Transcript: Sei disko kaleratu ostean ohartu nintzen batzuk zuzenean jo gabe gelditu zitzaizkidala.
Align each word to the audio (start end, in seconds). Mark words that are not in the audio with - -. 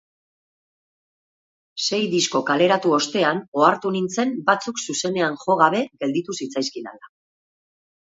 Sei 1.87 1.99
disko 2.13 2.41
kaleratu 2.49 2.95
ostean 2.99 3.43
ohartu 3.61 3.93
nintzen 3.99 4.35
batzuk 4.51 4.85
zuzenean 4.89 5.41
jo 5.47 5.61
gabe 5.65 5.87
gelditu 6.03 6.41
zitzaizkidala. 6.43 7.17